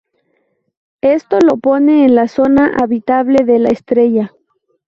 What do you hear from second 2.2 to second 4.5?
zona habitable de la estrella.